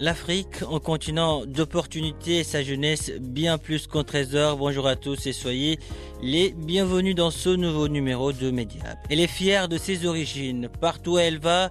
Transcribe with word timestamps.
L'Afrique, 0.00 0.62
un 0.62 0.78
continent 0.78 1.44
d'opportunités 1.44 2.38
et 2.38 2.44
sa 2.44 2.62
jeunesse 2.62 3.10
bien 3.18 3.58
plus 3.58 3.88
qu'un 3.88 4.04
trésor. 4.04 4.56
Bonjour 4.56 4.86
à 4.86 4.94
tous 4.94 5.26
et 5.26 5.32
soyez 5.32 5.80
les 6.22 6.52
bienvenus 6.52 7.16
dans 7.16 7.32
ce 7.32 7.48
nouveau 7.48 7.88
numéro 7.88 8.32
de 8.32 8.52
Mediap. 8.52 8.96
Elle 9.10 9.18
est 9.18 9.26
fière 9.26 9.68
de 9.68 9.76
ses 9.76 10.06
origines. 10.06 10.68
Partout 10.80 11.14
où 11.14 11.18
elle 11.18 11.38
va, 11.38 11.68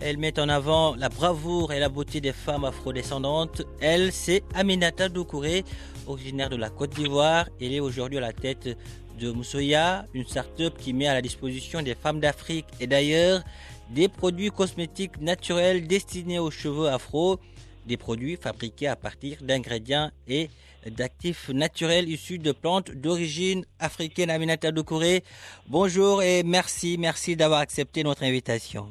elle 0.00 0.18
met 0.18 0.38
en 0.38 0.50
avant 0.50 0.94
la 0.94 1.08
bravoure 1.08 1.72
et 1.72 1.80
la 1.80 1.88
beauté 1.88 2.20
des 2.20 2.34
femmes 2.34 2.66
afrodescendantes. 2.66 3.62
Elle, 3.80 4.12
c'est 4.12 4.42
Aminata 4.54 5.08
Doucouré, 5.08 5.64
originaire 6.06 6.50
de 6.50 6.56
la 6.56 6.68
Côte 6.68 6.94
d'Ivoire. 6.94 7.48
Elle 7.62 7.72
est 7.72 7.80
aujourd'hui 7.80 8.18
à 8.18 8.20
la 8.20 8.34
tête 8.34 8.76
de 9.18 9.30
Moussoya, 9.30 10.04
une 10.12 10.26
start-up 10.26 10.74
qui 10.78 10.92
met 10.92 11.06
à 11.06 11.14
la 11.14 11.22
disposition 11.22 11.80
des 11.80 11.94
femmes 11.94 12.20
d'Afrique 12.20 12.66
et 12.78 12.86
d'ailleurs 12.86 13.42
des 13.88 14.08
produits 14.08 14.50
cosmétiques 14.50 15.18
naturels 15.18 15.86
destinés 15.86 16.38
aux 16.38 16.50
cheveux 16.50 16.88
afro 16.88 17.40
des 17.86 17.96
produits 17.96 18.36
fabriqués 18.36 18.88
à 18.88 18.96
partir 18.96 19.38
d'ingrédients 19.42 20.10
et 20.28 20.48
d'actifs 20.86 21.48
naturels 21.50 22.08
issus 22.08 22.38
de 22.38 22.52
plantes 22.52 22.90
d'origine 22.90 23.64
africaine. 23.78 24.30
Aminata 24.30 24.72
Doucouré, 24.72 25.22
bonjour 25.68 26.22
et 26.22 26.42
merci, 26.42 26.96
merci 26.98 27.36
d'avoir 27.36 27.60
accepté 27.60 28.02
notre 28.02 28.22
invitation. 28.22 28.88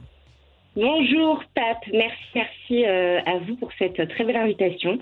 Bonjour 0.76 1.44
Pape, 1.56 1.84
merci, 1.92 2.23
merci 2.36 2.86
euh, 2.86 3.20
à 3.26 3.40
vous 3.40 3.56
pour 3.56 3.70
cette 3.78 4.08
très 4.09 4.23
belle 4.23 4.38
invitation. 4.38 5.00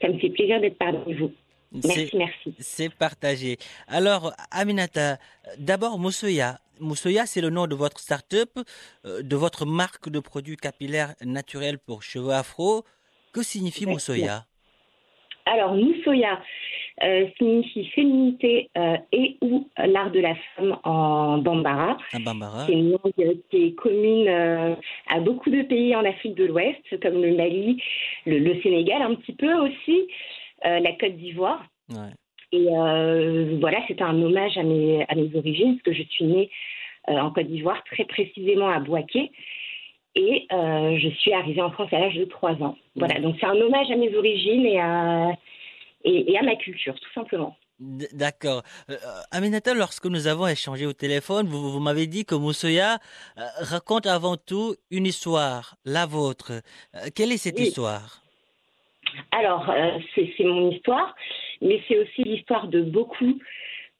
Ça 0.00 0.08
me 0.08 0.18
fait 0.18 0.30
plaisir 0.30 0.60
d'être 0.60 0.78
parmi 0.78 1.14
vous. 1.14 1.32
Merci, 1.72 2.10
merci. 2.16 2.54
C'est 2.58 2.94
partagé. 2.94 3.56
Alors, 3.88 4.32
Aminata, 4.50 5.18
d'abord 5.58 5.98
Moussoya. 5.98 6.58
Moussoya, 6.80 7.26
c'est 7.26 7.40
le 7.40 7.50
nom 7.50 7.66
de 7.66 7.74
votre 7.74 7.98
start-up, 7.98 8.50
euh, 9.04 9.22
de 9.22 9.36
votre 9.36 9.64
marque 9.64 10.10
de 10.10 10.20
produits 10.20 10.56
capillaires 10.56 11.14
naturels 11.24 11.78
pour 11.78 12.02
cheveux 12.02 12.32
afro. 12.32 12.84
Que 13.36 13.42
signifie 13.42 13.84
Moussoya? 13.84 14.46
Alors, 15.44 15.74
Moussoya 15.74 16.40
euh, 17.04 17.26
signifie 17.36 17.84
féminité 17.88 18.70
euh, 18.78 18.96
et 19.12 19.36
ou 19.42 19.68
l'art 19.76 20.10
de 20.10 20.20
la 20.20 20.34
femme 20.34 20.78
en 20.84 21.36
Bambara. 21.36 21.98
C'est 22.10 22.72
une 22.72 22.92
langue 22.92 23.38
qui 23.50 23.64
est 23.66 23.74
commune 23.74 24.26
euh, 24.26 24.74
à 25.10 25.20
beaucoup 25.20 25.50
de 25.50 25.60
pays 25.64 25.94
en 25.94 26.06
Afrique 26.06 26.34
de 26.34 26.46
l'Ouest, 26.46 26.80
comme 27.02 27.20
le 27.20 27.36
Mali, 27.36 27.82
le, 28.24 28.38
le 28.38 28.58
Sénégal 28.62 29.02
un 29.02 29.14
petit 29.16 29.34
peu 29.34 29.52
aussi, 29.52 30.08
la 30.64 30.92
Côte 30.92 31.16
d'Ivoire. 31.16 31.62
Ouais. 31.90 32.14
Et 32.52 32.68
voilà, 33.60 33.80
c'est 33.86 34.00
un 34.00 34.22
hommage 34.22 34.56
à 34.56 34.62
mes, 34.62 35.04
à 35.10 35.14
mes 35.14 35.30
origines, 35.36 35.74
parce 35.74 35.82
que 35.82 35.92
je 35.92 36.08
suis 36.08 36.24
née 36.24 36.50
en 37.06 37.30
Côte 37.32 37.48
d'Ivoire, 37.48 37.84
très 37.84 38.06
précisément 38.06 38.70
à 38.70 38.80
Boaké. 38.80 39.30
Et 40.18 40.46
euh, 40.50 40.98
je 40.98 41.08
suis 41.10 41.32
arrivée 41.32 41.60
en 41.60 41.70
France 41.70 41.92
à 41.92 41.98
l'âge 41.98 42.14
de 42.16 42.24
3 42.24 42.52
ans. 42.62 42.76
Voilà, 42.96 43.20
donc 43.20 43.36
c'est 43.38 43.46
un 43.46 43.54
hommage 43.60 43.90
à 43.90 43.96
mes 43.96 44.14
origines 44.16 44.64
et 44.64 44.80
à, 44.80 45.28
et, 46.04 46.32
et 46.32 46.38
à 46.38 46.42
ma 46.42 46.56
culture, 46.56 46.94
tout 46.98 47.12
simplement. 47.14 47.54
D'accord. 47.78 48.62
Euh, 48.88 48.94
Aminata, 49.30 49.74
lorsque 49.74 50.06
nous 50.06 50.26
avons 50.26 50.46
échangé 50.46 50.86
au 50.86 50.94
téléphone, 50.94 51.46
vous, 51.46 51.70
vous 51.70 51.80
m'avez 51.80 52.06
dit 52.06 52.24
que 52.24 52.34
Moussoya 52.34 52.94
euh, 53.36 53.42
raconte 53.60 54.06
avant 54.06 54.38
tout 54.38 54.76
une 54.90 55.04
histoire, 55.04 55.74
la 55.84 56.06
vôtre. 56.06 56.52
Euh, 56.94 57.00
quelle 57.14 57.32
est 57.32 57.36
cette 57.36 57.58
Oui. 57.58 57.66
histoire? 57.66 58.22
Alors, 59.32 59.68
euh, 59.68 59.98
c'est 60.14 60.44
mon 60.44 60.70
histoire, 60.70 61.14
mais 61.60 61.82
c'est 61.86 61.98
aussi 61.98 62.22
l'histoire 62.24 62.68
de 62.68 62.80
beaucoup 62.80 63.38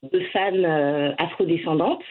de 0.02 0.20
femmes 0.32 0.64
euh, 0.64 1.12
afrodescendantes. 1.18 2.02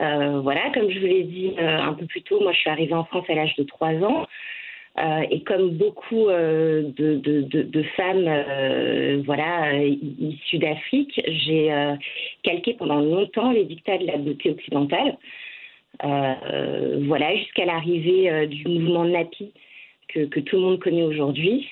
Euh, 0.00 0.40
voilà, 0.40 0.70
comme 0.74 0.90
je 0.90 0.98
vous 0.98 1.06
l'ai 1.06 1.24
dit 1.24 1.52
euh, 1.58 1.78
un 1.78 1.94
peu 1.94 2.06
plus 2.06 2.22
tôt, 2.22 2.40
moi 2.40 2.52
je 2.52 2.58
suis 2.58 2.70
arrivée 2.70 2.94
en 2.94 3.04
France 3.04 3.24
à 3.28 3.34
l'âge 3.34 3.54
de 3.56 3.62
3 3.64 3.94
ans. 4.04 4.26
Euh, 4.98 5.24
et 5.30 5.42
comme 5.42 5.70
beaucoup 5.72 6.28
de, 6.28 7.82
femmes 7.96 9.22
voilà, 9.24 9.82
issues 9.82 10.58
d'Afrique, 10.58 11.20
j'ai 11.26 11.70
calqué 12.42 12.74
pendant 12.74 13.00
longtemps 13.00 13.52
les 13.52 13.64
dictats 13.64 13.98
de 13.98 14.06
la 14.06 14.16
beauté 14.16 14.50
occidentale. 14.50 15.18
Voilà, 16.02 17.36
jusqu'à 17.36 17.66
l'arrivée 17.66 18.46
du 18.46 18.68
mouvement 18.68 19.04
NAPI 19.04 19.52
que, 20.08 20.20
que 20.26 20.40
tout 20.40 20.56
le 20.56 20.62
monde 20.62 20.78
connaît 20.78 21.02
aujourd'hui. 21.02 21.68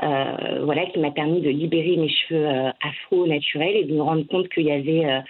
Voilà, 0.00 0.86
qui 0.86 1.00
m'a 1.00 1.10
permis 1.10 1.42
de 1.42 1.50
libérer 1.50 1.98
mes 1.98 2.08
cheveux 2.08 2.46
afro 2.82 3.26
naturels 3.26 3.76
et 3.76 3.84
de 3.84 3.92
me 3.92 4.02
rendre 4.02 4.26
compte 4.26 4.48
qu'il 4.48 4.64
y 4.64 4.72
avait 4.72 5.22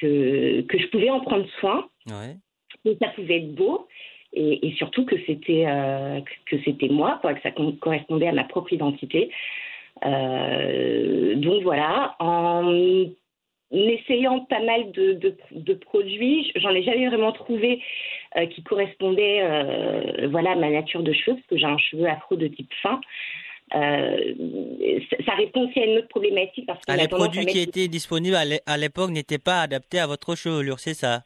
que, 0.00 0.62
que 0.62 0.78
je 0.78 0.86
pouvais 0.88 1.10
en 1.10 1.20
prendre 1.20 1.46
soin, 1.60 1.88
Ouais. 2.06 2.36
que 2.84 2.96
ça 3.02 3.10
pouvait 3.10 3.38
être 3.38 3.54
beau 3.54 3.86
et, 4.32 4.66
et 4.68 4.72
surtout 4.76 5.04
que 5.04 5.16
c'était 5.26 5.64
euh, 5.66 6.20
que 6.46 6.56
c'était 6.64 6.88
moi, 6.88 7.18
quoi, 7.20 7.34
que 7.34 7.42
ça 7.42 7.50
correspondait 7.80 8.28
à 8.28 8.32
ma 8.32 8.44
propre 8.44 8.72
identité. 8.72 9.30
Euh, 10.04 11.34
donc 11.34 11.62
voilà, 11.62 12.14
en 12.20 12.72
essayant 13.72 14.40
pas 14.40 14.60
mal 14.60 14.90
de, 14.92 15.12
de, 15.14 15.36
de 15.52 15.74
produits, 15.74 16.50
j'en 16.56 16.70
ai 16.70 16.82
jamais 16.82 17.08
vraiment 17.08 17.32
trouvé 17.32 17.82
euh, 18.36 18.46
qui 18.46 18.62
correspondaient 18.62 19.40
euh, 19.42 20.28
voilà, 20.28 20.52
à 20.52 20.56
ma 20.56 20.70
nature 20.70 21.02
de 21.02 21.12
cheveux, 21.12 21.36
parce 21.36 21.46
que 21.46 21.56
j'ai 21.56 21.66
un 21.66 21.78
cheveu 21.78 22.06
afro 22.06 22.36
de 22.36 22.48
type 22.48 22.72
fin. 22.82 23.00
Euh, 23.74 24.34
ça- 25.26 25.34
répond 25.34 25.68
aussi 25.68 25.78
à 25.80 25.84
une 25.86 25.98
autre 25.98 26.08
problématique 26.08 26.66
parce 26.66 26.80
Ah, 26.88 26.96
les 26.96 27.06
produits 27.08 27.40
mettre- 27.40 27.52
qui 27.52 27.60
étaient 27.60 27.88
disponibles 27.88 28.34
à 28.36 28.44
l'é- 28.44 28.60
à 28.66 28.76
l'époque 28.76 29.10
n'étaient 29.10 29.38
pas 29.38 29.60
adaptés 29.62 29.98
à 30.00 30.06
votre 30.06 30.34
chevelure, 30.34 30.78
c'est 30.80 30.94
ça? 30.94 31.22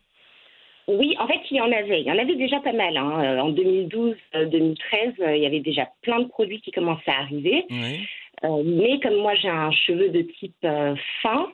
Oui, 0.87 1.16
en 1.19 1.27
fait, 1.27 1.41
il 1.50 1.56
y 1.56 1.60
en 1.62 1.72
avait. 1.72 2.03
Il 2.03 2.06
y 2.06 2.12
en 2.12 2.19
avait 2.19 2.37
déjà 2.37 2.60
pas 2.60 2.75
mal. 2.75 2.97
hein. 2.99 3.22
Euh, 3.25 3.38
En 3.41 3.49
2012, 3.49 4.16
euh, 4.34 4.44
2013, 4.44 5.15
euh, 5.21 5.34
il 5.37 5.43
y 5.43 5.47
avait 5.47 5.60
déjà 5.60 5.88
plein 6.03 6.21
de 6.21 6.28
produits 6.28 6.60
qui 6.60 6.71
commençaient 6.72 7.10
à 7.10 7.21
arriver. 7.21 7.65
Oui. 7.71 8.00
Euh, 8.44 8.62
mais 8.65 9.00
comme 9.00 9.16
moi, 9.16 9.34
j'ai 9.37 9.49
un 9.49 9.71
cheveu 9.71 10.11
de 10.11 10.21
type 10.22 10.55
euh, 10.65 10.94
fin, 11.22 11.50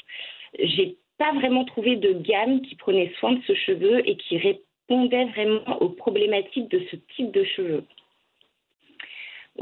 j'ai 0.58 0.96
pas 1.18 1.32
vraiment 1.34 1.64
trouvé 1.64 1.94
de 1.96 2.12
gamme 2.14 2.62
qui 2.62 2.74
prenait 2.74 3.12
soin 3.20 3.32
de 3.34 3.40
ce 3.46 3.54
cheveu 3.54 4.02
et 4.08 4.16
qui 4.16 4.38
répondait 4.38 5.26
vraiment 5.26 5.80
aux 5.80 5.90
problématiques 5.90 6.68
de 6.68 6.82
ce 6.90 6.96
type 7.14 7.30
de 7.30 7.44
cheveux. 7.44 7.84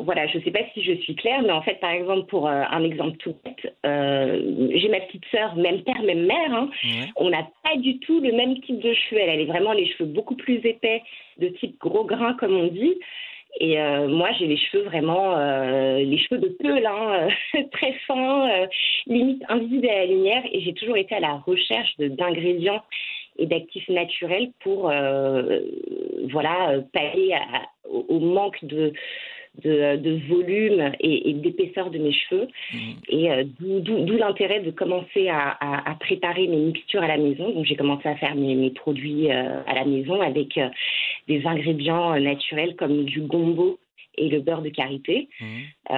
Voilà, 0.00 0.28
je 0.28 0.38
ne 0.38 0.42
sais 0.44 0.52
pas 0.52 0.60
si 0.74 0.82
je 0.82 0.92
suis 0.92 1.16
claire, 1.16 1.42
mais 1.42 1.50
en 1.50 1.60
fait, 1.62 1.80
par 1.80 1.90
exemple, 1.90 2.26
pour 2.26 2.46
euh, 2.46 2.62
un 2.70 2.84
exemple 2.84 3.16
tout 3.16 3.34
bête, 3.44 3.74
euh, 3.84 4.70
j'ai 4.72 4.88
ma 4.88 5.00
petite 5.00 5.24
sœur, 5.32 5.56
même 5.56 5.82
père, 5.82 6.00
même 6.02 6.24
mère, 6.24 6.54
hein, 6.54 6.70
on 7.16 7.30
n'a 7.30 7.48
pas 7.64 7.76
du 7.76 7.98
tout 7.98 8.20
le 8.20 8.30
même 8.30 8.60
type 8.60 8.78
de 8.78 8.94
cheveux. 8.94 9.20
Elle, 9.20 9.30
elle 9.30 9.40
est 9.40 9.46
vraiment 9.46 9.72
les 9.72 9.86
cheveux 9.86 10.08
beaucoup 10.08 10.36
plus 10.36 10.64
épais, 10.64 11.02
de 11.38 11.48
type 11.48 11.80
gros 11.80 12.04
grain, 12.04 12.34
comme 12.34 12.54
on 12.56 12.68
dit. 12.68 12.94
Et 13.58 13.80
euh, 13.80 14.06
moi, 14.06 14.28
j'ai 14.38 14.46
les 14.46 14.56
cheveux 14.56 14.84
vraiment, 14.84 15.34
les 15.96 16.18
cheveux 16.18 16.40
de 16.40 16.48
peul, 16.62 16.86
hein, 16.86 17.26
très 17.72 17.92
fins, 18.06 18.48
limite 19.08 19.42
invisibles 19.48 19.88
à 19.88 19.96
la 19.96 20.06
lumière. 20.06 20.42
Et 20.52 20.60
j'ai 20.60 20.74
toujours 20.74 20.96
été 20.96 21.16
à 21.16 21.20
la 21.20 21.34
recherche 21.44 21.96
d'ingrédients 21.98 22.82
et 23.36 23.46
d'actifs 23.46 23.88
naturels 23.88 24.50
pour, 24.60 24.92
voilà, 26.30 26.74
pallier 26.92 27.34
à- 27.34 27.66
au, 27.90 28.04
au 28.08 28.20
manque 28.20 28.62
de, 28.64 28.92
de, 29.64 29.96
de 29.96 30.18
volume 30.28 30.92
et, 31.00 31.30
et 31.30 31.34
d'épaisseur 31.34 31.90
de 31.90 31.98
mes 31.98 32.12
cheveux. 32.12 32.48
Mhm. 32.72 32.94
Et 33.08 33.30
euh, 33.30 33.44
d'où 33.60 34.16
l'intérêt 34.16 34.60
de 34.60 34.70
commencer 34.70 35.28
à, 35.28 35.50
à- 35.60 35.90
à 35.90 35.94
préparer 35.94 36.46
mes 36.46 36.56
mixtures 36.56 37.02
à 37.02 37.08
la 37.08 37.18
maison. 37.18 37.50
Donc 37.50 37.64
j'ai 37.64 37.76
commencé 37.76 38.08
à 38.08 38.16
faire 38.16 38.34
mes, 38.34 38.54
mes 38.54 38.70
produits 38.70 39.30
euh, 39.30 39.60
à 39.66 39.74
la 39.74 39.84
maison 39.84 40.20
avec 40.20 40.56
euh, 40.58 40.68
des 41.28 41.46
ingrédients 41.46 42.18
naturels 42.18 42.76
comme 42.76 43.04
du 43.04 43.20
gombo 43.20 43.78
et 44.16 44.28
le 44.28 44.40
beurre 44.40 44.62
de 44.62 44.68
karité. 44.70 45.28
Mmh. 45.40 45.94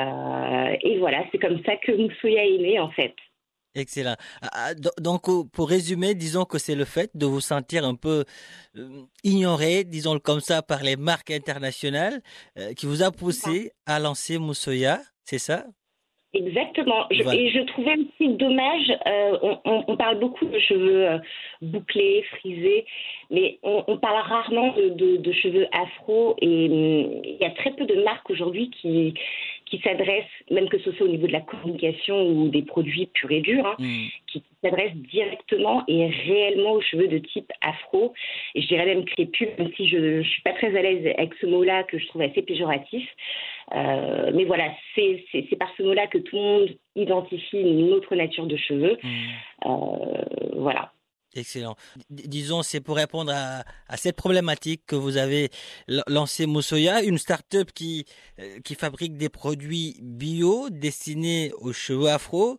et 0.83 0.99
voilà, 0.99 1.25
c'est 1.33 1.39
comme 1.39 1.61
ça 1.65 1.77
que 1.77 1.93
Moussoya 1.93 2.45
est 2.45 2.59
né 2.59 2.79
en 2.79 2.91
fait. 2.91 3.15
Excellent. 3.75 4.17
Ah, 4.43 4.49
ah, 4.53 4.75
donc, 4.99 5.23
pour 5.53 5.69
résumer, 5.69 6.15
disons 6.15 6.45
que 6.45 6.59
c'est 6.59 6.75
le 6.75 6.85
fait 6.85 7.11
de 7.15 7.25
vous 7.27 7.41
sentir 7.41 7.85
un 7.85 7.95
peu 7.95 8.25
euh, 8.77 9.03
ignoré, 9.23 9.85
disons-le 9.85 10.19
comme 10.19 10.41
ça, 10.41 10.61
par 10.63 10.83
les 10.83 10.97
marques 10.97 11.31
internationales 11.31 12.21
euh, 12.59 12.73
qui 12.75 12.87
vous 12.87 13.03
a 13.03 13.13
poussé 13.13 13.73
à 13.87 14.01
lancer 14.01 14.39
Moussoya, 14.39 15.01
c'est 15.25 15.39
ça? 15.39 15.65
Exactement. 16.33 17.11
Et 17.11 17.51
je 17.51 17.65
trouvais 17.67 17.97
aussi 17.97 18.29
dommage, 18.35 18.89
euh, 19.07 19.57
on, 19.65 19.97
parle 19.97 20.21
beaucoup 20.21 20.45
de 20.45 20.59
cheveux 20.61 21.09
euh, 21.09 21.19
bouclés, 21.61 22.23
frisés, 22.31 22.87
mais 23.31 23.59
on, 23.65 23.99
parle 23.99 24.21
rarement 24.29 24.73
de, 24.77 25.33
cheveux 25.33 25.67
afro 25.73 26.37
et 26.41 26.69
hum, 26.69 27.21
il 27.25 27.39
y 27.41 27.45
a 27.45 27.51
très 27.51 27.73
peu 27.73 27.85
de 27.85 28.01
marques 28.05 28.31
aujourd'hui 28.31 28.71
qui, 28.71 29.13
qui 29.71 29.79
s'adressent, 29.79 30.25
même 30.51 30.69
que 30.69 30.79
ce 30.81 30.91
soit 30.93 31.07
au 31.07 31.11
niveau 31.11 31.29
de 31.29 31.33
la 31.33 31.41
communication 31.41 32.27
ou 32.27 32.49
des 32.49 32.63
produits 32.63 33.07
purs 33.07 33.31
et 33.31 33.41
durs, 33.41 33.67
hein, 33.67 33.77
mmh. 33.79 34.07
qui 34.27 34.43
s'adressent 34.63 34.97
directement 34.97 35.85
et 35.87 36.07
réellement 36.09 36.73
aux 36.73 36.81
cheveux 36.81 37.07
de 37.07 37.19
type 37.19 37.51
afro. 37.61 38.13
Et 38.55 38.63
je 38.63 38.67
dirais 38.67 38.87
même 38.87 39.05
crépus, 39.05 39.49
même 39.59 39.71
si 39.77 39.89
je 39.89 39.97
ne 39.97 40.23
suis 40.23 40.43
pas 40.43 40.53
très 40.53 40.77
à 40.77 40.83
l'aise 40.83 41.07
avec 41.17 41.35
ce 41.41 41.47
mot-là 41.47 41.85
que 41.85 41.99
je 41.99 42.07
trouve 42.09 42.23
assez 42.23 42.43
péjoratif. 42.43 43.09
Euh, 43.75 44.33
mais 44.35 44.45
voilà, 44.45 44.73
c'est 44.97 45.23
par 45.59 45.73
ce 45.79 45.85
mot-là 45.85 46.09
que 46.09 46.19
tout 46.19 46.37
le 46.37 46.43
monde 46.43 46.69
identifie 46.97 47.61
une 47.61 47.93
autre 47.93 48.15
nature 48.17 48.47
de 48.47 48.57
cheveux. 48.57 48.99
Mmh. 49.03 49.09
Euh, 49.67 50.25
voilà. 50.57 50.93
Excellent. 51.35 51.77
disons, 52.11 52.63
c'est 52.63 52.81
pour 52.81 52.97
répondre 52.97 53.33
à, 53.33 53.97
cette 53.97 54.17
problématique 54.17 54.83
que 54.87 54.97
vous 54.97 55.17
avez 55.17 55.51
lancé 56.09 56.47
Moussoya, 56.47 57.03
une 57.03 57.19
start-up 57.19 57.71
qui, 57.73 58.05
euh, 58.41 58.59
qui 58.65 58.75
fabrique 58.75 59.17
des 59.17 59.29
produits 59.29 59.97
bio 60.03 60.71
destinés 60.71 61.53
aux 61.61 61.73
cheveux 61.73 62.09
afro. 62.09 62.59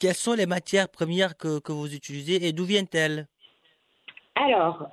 quelles 0.00 0.14
sont 0.14 0.34
les 0.34 0.46
matières 0.46 0.88
premières 0.88 1.36
que, 1.36 1.60
que 1.60 1.72
vous 1.72 1.94
utilisez 1.94 2.46
et 2.46 2.52
d'où 2.52 2.64
viennent-elles? 2.64 3.28
Alors, 4.34 4.90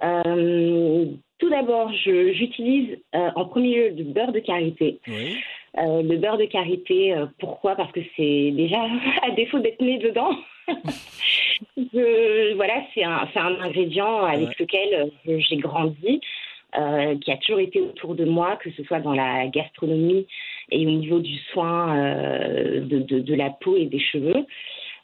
tout 1.39 1.49
d'abord, 1.49 1.91
j'utilise 1.93 2.97
euh, 3.15 3.29
en 3.35 3.45
premier 3.45 3.75
lieu 3.75 3.91
du 3.91 4.03
beurre 4.03 4.31
de 4.31 4.39
karité. 4.39 4.99
Euh, 5.07 6.01
le 6.01 6.17
beurre 6.17 6.37
de 6.37 6.45
karité, 6.45 7.13
euh, 7.13 7.27
pourquoi? 7.39 7.75
Parce 7.75 7.91
que 7.91 7.99
c'est 8.15 8.51
déjà, 8.51 8.81
à 9.21 9.31
défaut 9.31 9.59
d'être 9.59 9.81
né 9.81 9.99
dedans, 9.99 10.31
voilà, 12.55 12.83
c'est 12.93 13.03
un, 13.03 13.27
un, 13.35 13.61
ingrédient 13.61 14.25
avec 14.25 14.59
lequel 14.59 15.11
j'ai 15.25 15.57
grandi, 15.57 16.21
qui 16.73 17.31
a 17.31 17.37
toujours 17.37 17.59
été 17.59 17.81
autour 17.81 18.15
de 18.15 18.25
moi, 18.25 18.57
que 18.57 18.69
ce 18.71 18.83
soit 18.83 18.99
dans 18.99 19.13
la 19.13 19.47
gastronomie 19.47 20.27
et 20.69 20.85
au 20.85 20.91
niveau 20.91 21.19
du 21.19 21.37
soin 21.53 21.95
de, 21.95 22.99
de, 22.99 23.19
de, 23.19 23.35
la 23.35 23.49
peau 23.49 23.77
et 23.77 23.85
des 23.85 23.99
cheveux. 23.99 24.45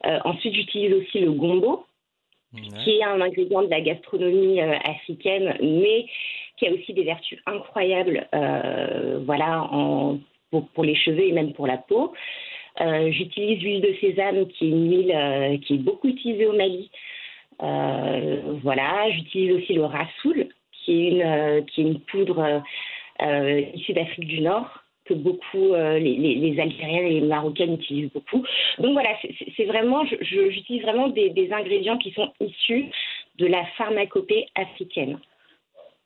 ensuite, 0.04 0.54
j'utilise 0.54 0.94
aussi 0.94 1.20
le 1.20 1.32
gombo 1.32 1.86
qui 2.84 2.98
est 2.98 3.04
un 3.04 3.20
ingrédient 3.22 3.64
de 3.64 3.70
la 3.70 3.82
gastronomie 3.82 4.62
euh, 4.62 4.78
africaine, 4.86 5.56
mais 5.62 6.06
qui 6.58 6.68
a 6.68 6.72
aussi 6.72 6.94
des 6.94 7.04
vertus 7.04 7.40
incroyables 7.46 8.28
euh, 8.34 9.20
voilà, 9.26 9.64
en, 9.72 10.20
pour, 10.52 10.84
les 10.84 10.96
cheveux 10.96 11.28
et 11.28 11.32
même 11.32 11.54
pour 11.54 11.68
la 11.68 11.78
peau. 11.78 12.14
Euh, 12.82 13.12
j'utilise 13.12 13.62
l'huile 13.62 13.82
de 13.82 13.96
sésame, 14.02 14.48
qui 14.48 14.66
est 14.66 14.70
une 14.70 14.90
huile 14.90 15.60
qui 15.62 15.76
est 15.76 15.78
beaucoup 15.78 16.08
utilisée 16.08 16.48
au 16.48 16.54
Mali. 16.54 16.90
voilà, 17.60 19.10
j'utilise 19.12 19.54
aussi 19.54 19.74
le 19.74 19.86
rassoul, 19.86 20.48
qui 20.72 21.20
est 21.20 21.78
une, 21.78 22.00
poudre 22.00 22.64
issue 23.20 23.94
d'Afrique 23.94 24.28
du 24.28 24.42
Nord 24.42 24.84
que 25.06 25.14
beaucoup, 25.14 25.74
euh, 25.74 26.00
les, 26.00 26.16
les, 26.16 26.60
Algériennes 26.60 27.06
et 27.06 27.20
les 27.20 27.28
Marocaines 27.28 27.74
utilisent 27.74 28.12
beaucoup. 28.14 28.44
Donc 28.80 28.94
voilà, 28.94 29.10
c'est 29.58 29.66
vraiment, 29.66 30.06
j'utilise 30.06 30.82
vraiment 30.82 31.10
des, 31.10 31.50
ingrédients 31.52 31.98
qui 31.98 32.12
sont 32.12 32.32
issus 32.40 32.86
de 33.38 33.48
la 33.48 33.66
pharmacopée 33.78 34.48
africaine. 34.56 35.20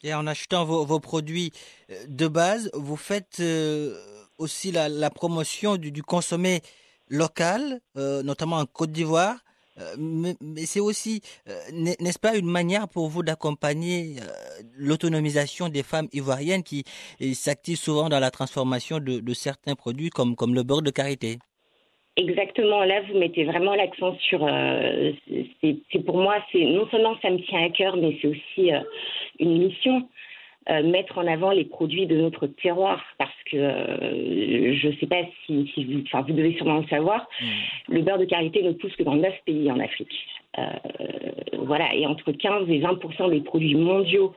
Et 0.04 0.13
en 0.13 0.28
achetant 0.28 0.63
vos, 0.63 1.00
produits 1.00 1.52
euh, 1.90 1.96
de 2.08 2.28
base, 2.28 2.70
vous 2.74 2.98
faites 2.98 3.40
euh, 3.40 3.94
aussi 4.38 4.72
la, 4.72 5.10
promotion 5.10 5.78
du, 5.78 5.92
du 5.92 6.04
consommé 6.04 6.62
local, 7.10 7.80
notamment 7.95 8.57
en 8.57 8.66
Côte 8.66 8.92
d'Ivoire. 8.92 9.38
Euh, 9.80 9.95
mais, 10.00 10.34
c'est 10.66 10.80
aussi, 10.80 11.22
euh, 11.48 11.54
n'est-ce 11.72 12.19
pas, 12.19 12.36
une 12.36 12.50
manière 12.50 12.88
pour 12.88 13.07
vous 13.07 13.24
d'accompagner 13.24 14.16
euh, 14.19 14.63
l'autonomisation 14.78 15.69
des 15.69 15.84
femmes 15.84 16.07
ivoiriennes 16.13 16.63
qui 16.63 16.84
s'activent 17.34 17.78
souvent 17.78 18.10
dans 18.10 18.19
la 18.19 18.31
transformation 18.31 19.00
de, 19.00 19.34
certains 19.34 19.75
produits 19.75 20.10
comme, 20.10 20.36
comme 20.36 20.56
le 20.56 20.63
beurre 20.63 20.81
de 20.81 20.92
karité? 20.92 21.38
Exactement. 22.16 22.84
Là, 22.84 23.01
vous 23.01 23.19
mettez 23.19 23.44
vraiment 23.44 23.75
l'accent 23.75 24.18
sur. 24.18 24.39
c'est 25.62 26.04
pour 26.04 26.18
moi, 26.18 26.44
c'est 26.51 26.66
non 26.66 26.88
seulement 26.89 27.16
ça 27.22 27.30
me 27.30 27.38
tient 27.45 27.63
à 27.63 27.69
cœur, 27.69 27.95
mais 27.95 28.18
c'est 28.19 28.28
aussi 28.28 28.72
une 29.39 29.68
mission. 29.68 30.10
Euh, 30.69 30.84
mettre 30.84 31.18
en 31.18 31.28
avant 31.28 31.52
les 31.52 31.64
produits 31.64 32.08
de 32.08 32.18
notre 32.18 32.46
terroir 32.46 33.02
parce 33.18 33.31
que 33.50 33.56
euh, 33.56 34.74
je 34.75 34.88
ne 34.90 34.94
sais 34.96 35.06
pas 35.06 35.22
si, 35.46 35.64
vous, 35.78 36.02
enfin 36.02 36.25
vous 36.28 36.34
devez 36.34 36.56
sûrement 36.56 36.80
le 36.80 36.88
savoir, 36.88 37.25
mm. 37.40 37.94
le 37.94 38.02
beurre 38.02 38.18
de 38.18 38.25
karité 38.25 38.62
ne 38.64 38.74
pousse 38.74 38.94
que 38.98 39.04
dans 39.04 39.16
9 39.16 39.34
pays 39.46 39.72
en 39.72 39.80
Afrique. 39.80 40.14
Euh, 40.58 40.64
voilà, 41.60 41.96
et 41.96 42.06
entre 42.06 42.34
15 42.34 42.69
et 42.69 42.80
20 42.80 43.30
des 43.30 43.42
produits 43.42 43.75
mondiaux 43.75 44.34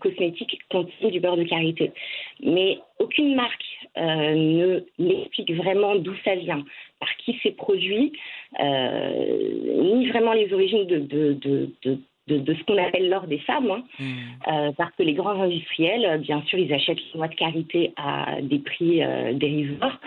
cosmétiques 0.00 0.60
contiennent 0.70 1.10
du 1.10 1.20
beurre 1.20 1.36
de 1.36 1.42
karité. 1.42 1.92
Mais 2.40 2.78
aucune 3.00 3.34
marque 3.34 3.64
ne 3.96 4.80
m'explique 4.98 5.52
vraiment 5.54 5.96
d'où 5.96 6.14
ça 6.24 6.36
vient, 6.36 6.64
par 7.00 7.08
qui 7.16 7.36
c'est 7.42 7.56
produit, 7.56 8.12
ni 8.60 10.08
vraiment 10.08 10.34
les 10.34 10.52
origines 10.52 10.86
de, 10.86 11.00
de, 11.00 11.70
de 11.82 11.98
de, 12.28 12.54
ce 12.54 12.64
qu'on 12.64 12.82
appelle 12.82 13.08
l'or 13.08 13.26
des 13.26 13.38
femmes, 13.40 13.70
hein. 13.70 13.84
hmm. 13.98 14.14
euh, 14.48 14.72
parce 14.76 14.92
que 14.96 15.02
les 15.02 15.14
grands 15.14 15.40
industriels, 15.40 16.04
euh, 16.04 16.18
bien 16.18 16.42
sûr, 16.46 16.58
ils 16.58 16.72
achètent 16.72 16.98
les 16.98 17.18
noix 17.18 17.28
de 17.28 17.34
karité 17.34 17.92
à 17.96 18.40
des 18.42 18.58
prix 18.58 19.02
euh, 19.02 19.32
dérisoires 19.32 20.00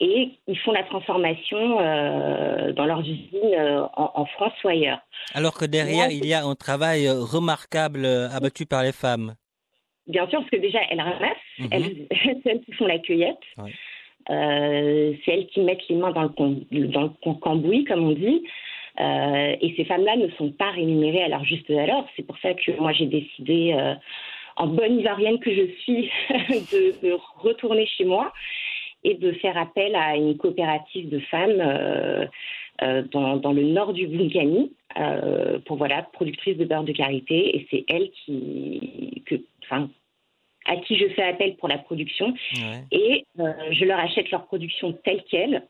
et 0.00 0.30
ils 0.46 0.58
font 0.58 0.70
la 0.70 0.84
transformation 0.84 1.58
dans 1.58 2.84
leurs 2.84 3.00
usines 3.00 3.88
en, 3.96 4.24
France 4.26 4.52
ou 4.62 4.68
ailleurs. 4.68 5.00
Alors 5.34 5.54
que 5.58 5.64
derrière, 5.64 6.08
il 6.08 6.24
y 6.24 6.34
a 6.34 6.44
un 6.44 6.54
travail 6.54 7.10
remarquable 7.10 8.06
abattu 8.06 8.64
par 8.64 8.84
les 8.84 8.92
femmes. 8.92 9.34
Bien 10.06 10.28
sûr, 10.28 10.38
parce 10.38 10.50
que 10.50 10.58
déjà, 10.58 10.78
elles 10.88 11.00
ramassent, 11.00 11.36
mhm. 11.58 11.68
elles, 11.72 12.06
elles, 12.44 12.60
qui 12.60 12.72
font 12.74 12.86
la 12.86 13.00
cueillette. 13.00 13.38
c'est 14.28 15.32
elles 15.32 15.48
qui 15.48 15.62
mettent 15.62 15.88
les 15.88 15.96
mains 15.96 16.12
dans 16.12 16.22
le, 16.22 16.86
dans 16.86 17.02
le 17.02 17.34
cambouis, 17.40 17.82
comme 17.82 18.04
on 18.04 18.12
dit. 18.12 18.44
Euh, 19.00 19.56
et 19.60 19.74
ces 19.76 19.84
femmes-là 19.84 20.16
ne 20.16 20.28
sont 20.30 20.50
pas 20.50 20.70
rémunérées 20.70 21.22
à 21.22 21.28
leur 21.28 21.44
juste 21.44 21.70
valeur. 21.70 22.06
C'est 22.16 22.26
pour 22.26 22.38
ça 22.38 22.54
que 22.54 22.72
moi 22.80 22.92
j'ai 22.92 23.06
décidé, 23.06 23.74
euh, 23.78 23.94
en 24.56 24.66
bonne 24.66 24.98
ivoirienne 24.98 25.38
que 25.38 25.54
je 25.54 25.66
suis, 25.82 26.10
de, 27.02 27.16
retourner 27.38 27.86
chez 27.86 28.04
moi 28.04 28.32
et 29.04 29.14
de 29.14 29.32
faire 29.32 29.56
appel 29.56 29.94
à 29.94 30.16
une 30.16 30.36
coopérative 30.36 31.08
de 31.08 31.20
femmes 31.20 31.60
euh, 31.60 32.26
dans, 33.12 33.52
le 33.52 33.62
nord 33.62 33.92
du 33.92 34.06
Bungani 34.06 34.72
pour 35.66 35.76
voilà 35.76 36.02
productrice 36.12 36.56
de 36.56 36.64
beurre 36.64 36.84
de 36.84 36.92
karité. 36.92 37.56
Et 37.56 37.66
c'est 37.70 37.84
elle 37.88 38.10
qui, 38.10 39.22
que, 39.26 39.36
enfin, 39.64 39.88
à 40.66 40.76
qui 40.76 40.96
je 40.96 41.08
fais 41.10 41.22
appel 41.22 41.54
pour 41.56 41.68
la 41.68 41.78
production 41.78 42.34
et 42.90 43.24
je 43.70 43.84
leur 43.84 44.00
achète 44.00 44.30
leur 44.32 44.44
production 44.46 44.92
telle 45.04 45.22
qu'elle. 45.30 45.62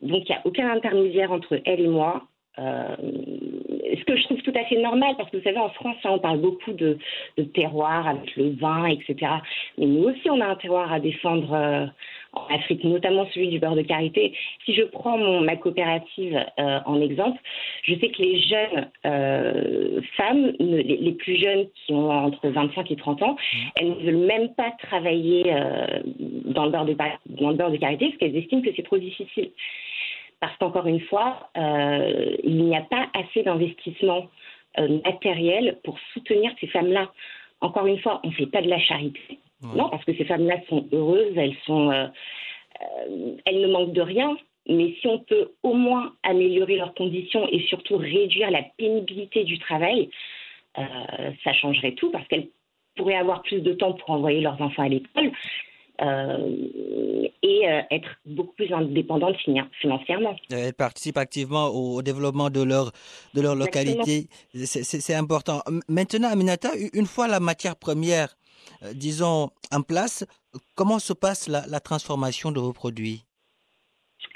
Donc 0.00 0.28
il 0.28 0.32
n'y 0.32 0.36
a 0.36 0.40
aucun 0.46 0.70
intermédiaire 0.70 1.32
entre 1.32 1.60
elle 1.66 1.80
et 1.80 1.88
moi. 1.88 2.26
Euh, 2.58 2.96
ce 2.98 4.04
que 4.04 4.16
je 4.16 4.24
trouve 4.24 4.42
tout 4.42 4.52
à 4.54 4.64
fait 4.64 4.78
normal, 4.78 5.14
parce 5.16 5.30
que 5.30 5.38
vous 5.38 5.42
savez, 5.42 5.58
en 5.58 5.70
France, 5.70 5.96
on 6.04 6.18
parle 6.18 6.38
beaucoup 6.38 6.72
de, 6.72 6.98
terroir 7.54 8.06
avec 8.06 8.36
le 8.36 8.50
vin, 8.50 8.86
etc. 8.86 9.32
Mais 9.78 9.86
nous 9.86 10.04
aussi, 10.04 10.28
on 10.30 10.40
a 10.40 10.46
un 10.46 10.56
terroir 10.56 10.92
à 10.92 11.00
défendre 11.00 11.52
euh, 11.54 11.86
en 12.34 12.54
Afrique, 12.54 12.84
notamment 12.84 13.26
celui 13.32 13.48
du 13.48 13.58
beurre 13.58 13.74
de 13.74 13.82
karité. 13.82 14.34
Si 14.66 14.74
je 14.74 14.82
prends 14.82 15.16
ma 15.40 15.56
coopérative 15.56 16.44
euh, 16.58 16.80
en 16.84 17.00
exemple, 17.00 17.40
je 17.84 17.94
sais 17.94 18.10
que 18.10 18.22
les 18.22 18.40
jeunes 18.42 18.90
femmes, 20.16 20.52
les, 20.58 21.12
plus 21.12 21.36
jeunes 21.36 21.66
qui 21.74 21.92
ont 21.92 22.10
entre 22.10 22.48
25 22.48 22.90
et 22.90 22.96
30 22.96 23.22
ans, 23.22 23.36
elles 23.76 23.90
ne 23.90 23.94
veulent 23.94 24.26
même 24.26 24.54
pas 24.54 24.72
travailler 24.82 25.44
dans, 26.44 26.66
le 26.66 26.70
beurre 26.70 26.84
de, 26.84 26.96
dans 27.26 27.50
le 27.50 27.56
beurre 27.56 27.70
de 27.70 27.76
karité 27.76 28.06
parce 28.06 28.18
qu'elles 28.18 28.36
estiment 28.36 28.62
que 28.62 28.70
c'est 28.74 28.82
trop 28.82 28.98
difficile 28.98 29.50
parce 30.42 30.56
qu'encore 30.56 30.88
une 30.88 31.00
fois, 31.02 31.50
euh, 31.56 32.36
il 32.42 32.64
n'y 32.64 32.76
a 32.76 32.80
pas 32.80 33.06
assez 33.14 33.44
d'investissement 33.44 34.26
euh, 34.76 34.98
matériel 35.04 35.78
pour 35.84 35.96
soutenir 36.12 36.50
ces 36.60 36.66
femmes-là. 36.66 37.12
Encore 37.60 37.86
une 37.86 38.00
fois, 38.00 38.20
on 38.24 38.26
ne 38.26 38.32
fait 38.32 38.46
pas 38.46 38.60
de 38.60 38.68
la 38.68 38.80
charité. 38.80 39.38
Non, 39.76 39.88
parce 39.88 40.04
que 40.04 40.12
ces 40.16 40.24
femmes-là 40.24 40.56
sont 40.68 40.88
heureuses, 40.92 41.34
elles, 41.36 41.54
sont, 41.64 41.92
euh, 41.92 42.08
elles 43.44 43.60
ne 43.60 43.68
manquent 43.68 43.92
de 43.92 44.02
rien. 44.02 44.36
Mais 44.68 44.96
si 45.00 45.06
on 45.06 45.20
peut 45.20 45.52
au 45.62 45.74
moins 45.74 46.12
améliorer 46.24 46.74
leurs 46.74 46.94
conditions 46.94 47.46
et 47.48 47.60
surtout 47.68 47.96
réduire 47.96 48.50
la 48.50 48.64
pénibilité 48.76 49.44
du 49.44 49.60
travail, 49.60 50.10
ça 51.44 51.52
changerait 51.52 51.92
tout 51.92 52.10
parce 52.10 52.26
qu'elles 52.26 52.48
pourraient 52.96 53.14
avoir 53.14 53.42
plus 53.42 53.60
de 53.60 53.74
temps 53.74 53.92
pour 53.92 54.10
envoyer 54.10 54.40
leurs 54.40 54.60
enfants 54.60 54.82
à 54.82 54.88
l'école. 54.88 55.30
Et 57.42 57.64
être 57.90 58.08
beaucoup 58.24 58.54
plus 58.54 58.72
indépendante 58.72 59.36
financièrement. 59.80 60.36
Elles 60.50 60.74
participent 60.74 61.18
activement 61.18 61.68
au, 61.68 62.00
développement 62.00 62.50
de 62.50 62.62
leur, 62.62 62.92
de 63.34 63.40
leur 63.40 63.56
localité. 63.56 64.28
C'est 64.54 65.14
important. 65.14 65.60
Maintenant, 65.88 66.28
Aminata, 66.30 66.70
une 66.92 67.06
fois 67.06 67.26
la 67.26 67.40
matière 67.40 67.74
première, 67.74 68.36
disons, 68.94 69.50
en 69.72 69.82
place, 69.82 70.24
comment 70.76 71.00
se 71.00 71.12
passe 71.12 71.48
la 71.48 71.80
transformation 71.80 72.52
de 72.52 72.60
vos 72.60 72.72
produits? 72.72 73.24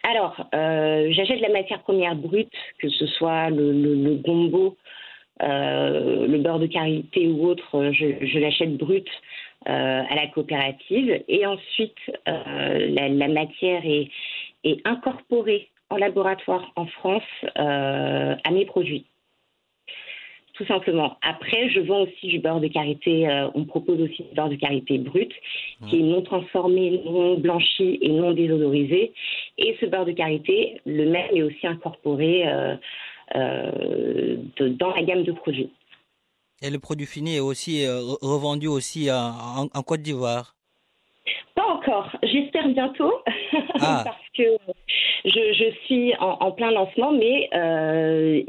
Alors, 0.08 0.36
euh, 0.54 1.08
j'achète 1.10 1.40
la 1.40 1.48
matière 1.48 1.82
première 1.82 2.14
brute, 2.14 2.52
que 2.78 2.88
ce 2.88 3.06
soit 3.06 3.50
le, 3.50 4.14
gombo, 4.14 4.76
euh, 5.42 6.28
le 6.28 6.38
beurre 6.38 6.60
de 6.60 6.66
karité 6.66 7.26
ou 7.26 7.46
autre, 7.46 7.90
je, 7.92 8.38
l'achète 8.38 8.76
brute 8.76 9.08
euh, 9.08 9.14
à 9.66 10.14
la 10.14 10.26
coopérative. 10.28 11.22
Et 11.28 11.44
ensuite, 11.46 11.98
la, 12.26 13.28
matière 13.28 13.82
est, 13.84 14.10
incorporée 14.84 15.68
en 15.90 15.96
laboratoire 15.96 16.72
en 16.76 16.86
France 16.86 17.22
à 17.54 18.50
mes 18.50 18.64
produits 18.64 19.06
tout 20.56 20.64
simplement. 20.64 21.16
Après, 21.22 21.68
je 21.70 21.80
vends 21.80 22.02
aussi 22.02 22.28
du 22.28 22.38
beurre 22.38 22.60
de 22.60 22.68
karité. 22.68 23.28
Euh, 23.28 23.48
on 23.54 23.64
propose 23.64 24.00
aussi 24.00 24.22
du 24.22 24.34
beurre 24.34 24.48
de 24.48 24.56
karité 24.56 24.98
brut, 24.98 25.30
qui 25.88 25.98
est 26.00 26.02
non 26.02 26.22
transformé, 26.22 27.02
non 27.04 27.36
blanchi 27.38 27.98
et 28.00 28.08
non 28.08 28.32
désodorisé. 28.32 29.12
Et 29.58 29.76
ce 29.80 29.86
beurre 29.86 30.06
de 30.06 30.12
karité, 30.12 30.80
le 30.86 31.10
même 31.10 31.26
est 31.32 31.42
aussi 31.42 31.66
incorporé 31.66 32.48
euh, 32.48 32.76
euh, 33.34 34.36
dans 34.58 34.94
la 34.94 35.02
gamme 35.02 35.24
de 35.24 35.32
produits. 35.32 35.70
Et 36.62 36.70
le 36.70 36.78
produit 36.78 37.06
fini 37.06 37.36
est 37.36 37.40
aussi 37.40 37.86
revendu 37.86 38.66
aussi 38.66 39.10
en 39.10 39.82
Côte 39.82 40.02
d'Ivoire 40.02 40.56
Pas 41.54 41.66
encore. 41.66 42.10
J'espère 42.22 42.68
bientôt. 42.68 43.12
Ah. 43.78 44.02
parce 44.04 44.28
que 44.36 44.42
je, 45.26 45.74
suis 45.84 46.14
en, 46.18 46.52
plein 46.52 46.70
lancement, 46.70 47.12
mais 47.12 47.48
euh, 47.54 48.42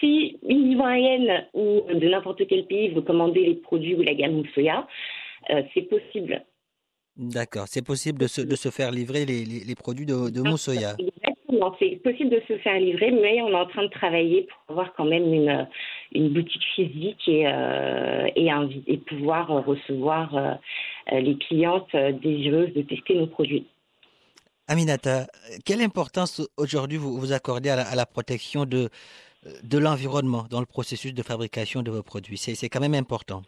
si 0.00 0.38
une 0.48 0.72
Ivoirienne 0.72 1.46
ou 1.54 1.82
de 1.92 2.08
n'importe 2.08 2.46
quel 2.48 2.66
pays 2.66 2.88
veut 2.88 3.02
commander 3.02 3.44
les 3.44 3.54
produits 3.54 3.94
ou 3.94 4.02
la 4.02 4.14
gamme 4.14 4.34
Moussoya, 4.34 4.86
euh, 5.50 5.62
c'est 5.72 5.82
possible. 5.82 6.44
D'accord, 7.16 7.66
c'est 7.68 7.84
possible 7.84 8.18
de 8.18 8.26
se, 8.26 8.40
de 8.40 8.56
se, 8.56 8.70
faire 8.70 8.90
livrer 8.90 9.24
les, 9.24 9.44
les, 9.44 9.74
produits 9.76 10.06
de, 10.06 10.30
de 10.30 10.40
Moussoya. 10.42 10.96
Exactement, 11.54 11.76
c'est 11.78 12.02
possible 12.02 12.30
de 12.30 12.42
se 12.48 12.58
faire 12.58 12.78
livrer, 12.78 13.10
mais 13.10 13.40
on 13.42 13.48
est 13.48 13.54
en 13.54 13.66
train 13.66 13.84
de 13.84 13.90
travailler 13.90 14.42
pour 14.42 14.72
avoir 14.76 14.94
quand 14.94 15.04
même 15.04 15.32
une, 15.32 15.68
une 16.12 16.28
boutique 16.30 16.64
physique 16.74 17.28
et, 17.28 17.46
euh, 17.46 18.28
et, 18.36 18.48
et, 18.86 18.98
pouvoir 18.98 19.48
recevoir 19.64 20.58
les 21.10 21.36
clientes 21.36 21.94
désireuses 21.94 22.72
de 22.74 22.82
tester 22.82 23.14
nos 23.14 23.26
produits. 23.26 23.66
Aminata, 24.66 25.26
quelle 25.64 25.82
importance 25.82 26.40
aujourd'hui 26.56 26.96
vous, 26.96 27.18
vous 27.18 27.32
accordez 27.32 27.68
à 27.68 27.94
la, 27.94 28.06
protection 28.06 28.64
de, 28.64 28.88
de 29.62 29.78
l'environnement 29.78 30.44
dans 30.50 30.60
le 30.60 30.66
processus 30.66 31.12
de 31.12 31.22
fabrication 31.22 31.82
de 31.82 31.90
vos 31.90 32.02
produits? 32.02 32.38
C'est 32.38 32.68
quand 32.68 32.80
même 32.80 32.94
important. 32.94 33.42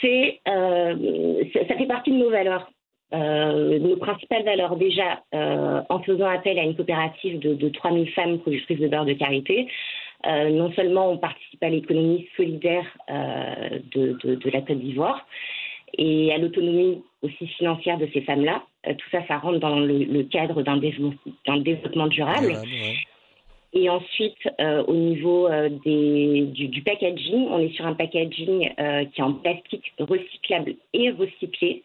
C'est, 0.00 0.40
euh, 0.48 1.44
ça 1.52 1.76
fait 1.76 1.86
partie 1.86 2.10
de 2.10 2.16
nos 2.16 2.30
valeurs. 2.30 2.70
Euh, 3.14 3.78
nos 3.78 3.96
principales 3.96 4.44
valeurs, 4.44 4.76
déjà, 4.76 5.22
euh, 5.34 5.80
en 5.88 6.00
faisant 6.00 6.26
appel 6.26 6.58
à 6.58 6.62
une 6.62 6.74
coopérative 6.74 7.38
de, 7.38 7.54
de 7.54 7.68
3000 7.68 8.10
femmes 8.10 8.38
productrices 8.40 8.80
de 8.80 8.88
beurre 8.88 9.04
de 9.04 9.12
carité, 9.12 9.68
non 10.24 10.72
seulement 10.72 11.12
on 11.12 11.18
participe 11.18 11.62
à 11.62 11.68
l'économie 11.68 12.26
solidaire 12.36 12.84
de, 13.08 14.18
de, 14.24 14.50
la 14.50 14.60
Côte 14.60 14.80
d'Ivoire, 14.80 15.24
et 15.98 16.32
à 16.32 16.38
l'autonomie 16.38 17.02
aussi 17.22 17.46
financière 17.46 17.98
de 17.98 18.08
ces 18.12 18.22
femmes-là. 18.22 18.62
Euh, 18.86 18.94
tout 18.94 19.08
ça, 19.10 19.26
ça 19.26 19.38
rentre 19.38 19.58
dans 19.58 19.78
le, 19.80 20.22
cadre 20.24 20.62
d'un 20.62 20.76
développement, 20.76 22.06
durable. 22.08 22.54
Et 23.72 23.90
ensuite, 23.90 24.38
euh, 24.60 24.84
au 24.84 24.94
niveau 24.94 25.48
euh, 25.48 25.68
des, 25.84 26.46
du, 26.46 26.82
packaging, 26.82 27.48
on 27.50 27.58
est 27.58 27.74
sur 27.74 27.86
un 27.86 27.94
packaging 27.94 28.70
qui 29.12 29.20
est 29.20 29.24
en 29.24 29.34
plastique 29.34 29.92
recyclable 29.98 30.76
et 30.92 31.10
recyclé, 31.10 31.82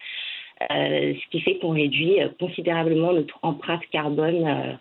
ce 0.69 1.29
qui 1.29 1.41
fait 1.41 1.57
qu'on 1.59 1.71
réduit 1.71 2.17
considérablement 2.39 3.13
notre 3.13 3.37
empreinte 3.41 3.83
carbone. 3.91 4.77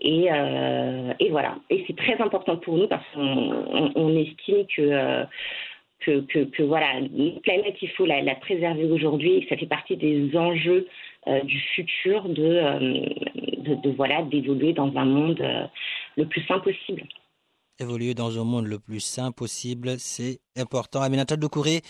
Et, 0.00 0.26
et, 0.26 1.30
voilà. 1.30 1.56
Et 1.70 1.84
c'est 1.86 1.96
très 1.96 2.20
important 2.20 2.56
pour 2.56 2.76
nous 2.76 2.88
parce 2.88 3.04
qu'on 3.14 4.16
estime 4.16 4.66
que 4.66 6.62
voilà, 6.62 6.98
une 6.98 7.40
planète, 7.40 7.76
il 7.82 7.90
faut 7.90 8.06
la, 8.06 8.34
préserver 8.36 8.84
aujourd'hui 8.86 9.46
ça 9.48 9.56
fait 9.56 9.66
partie 9.66 9.96
des 9.96 10.36
enjeux 10.36 10.86
euh, 11.26 11.42
du 11.42 11.60
futur 11.74 12.28
de, 12.28 12.42
euh, 12.42 13.92
voilà, 13.96 14.22
d'évoluer 14.22 14.72
dans 14.72 14.94
un 14.96 15.04
monde 15.04 15.40
euh, 15.40 15.66
le 16.16 16.26
plus 16.26 16.42
sain 16.46 16.58
possible. 16.60 17.02
Évoluer 17.78 18.14
dans 18.14 18.40
un 18.40 18.44
monde 18.44 18.66
le 18.66 18.78
plus 18.78 19.00
sain 19.00 19.30
possible, 19.30 19.98
c'est 19.98 20.40
important. 20.56 21.02
Aminata 21.02 21.36
Doucouré, 21.36 21.82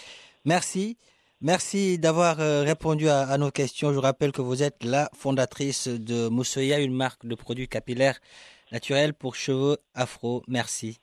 merci. 0.44 0.96
Merci 1.40 1.98
d'avoir 1.98 2.36
répondu 2.36 3.08
à, 3.08 3.20
à, 3.20 3.38
nos 3.38 3.50
questions. 3.50 3.92
Je 3.92 3.98
rappelle 3.98 4.32
que 4.32 4.42
vous 4.42 4.62
êtes 4.62 4.82
la 4.82 5.08
fondatrice 5.14 5.86
de 5.86 6.28
Moussoya, 6.28 6.80
une 6.80 6.94
marque 6.94 7.24
de 7.26 7.34
produits 7.34 7.68
capillaires 7.68 8.18
naturels 8.72 9.14
pour 9.14 9.34
cheveux 9.34 9.78
afro. 9.94 10.42
Merci. 10.48 10.98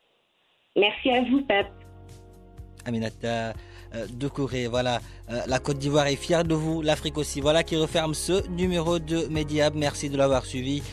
Merci 0.76 1.10
à 1.10 1.22
vous, 1.22 1.42
Pape. 1.42 1.72
Aminata 2.86 3.54
euh, 3.96 4.06
Doucouré. 4.14 4.68
Voilà, 4.68 5.00
euh, 5.30 5.42
la 5.48 5.60
Côte 5.60 5.80
d'Ivoire 5.80 6.08
est 6.08 6.16
fière 6.16 6.44
de 6.44 6.54
vous, 6.54 6.82
l'Afrique 6.82 7.18
aussi. 7.18 7.42
Voilà 7.42 7.64
qui 7.64 7.76
referme 7.78 8.14
ce 8.14 8.48
numéro 8.50 9.00
de 9.00 9.28
Mediab. 9.28 9.76
Merci 9.76 10.10
de 10.10 10.18
l'avoir 10.18 10.46
suivi. 10.46 10.84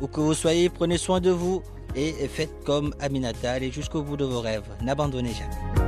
Où 0.00 0.06
que 0.06 0.20
vous 0.20 0.34
soyez, 0.34 0.68
prenez 0.70 0.98
soin 0.98 1.20
de 1.20 1.30
vous 1.30 1.62
et 1.94 2.12
faites 2.28 2.64
comme 2.64 2.94
Aminata. 3.00 3.52
Allez 3.52 3.70
jusqu'au 3.70 4.02
bout 4.02 4.16
de 4.16 4.24
vos 4.24 4.40
rêves. 4.40 4.68
N'abandonnez 4.82 5.32
jamais. 5.32 5.81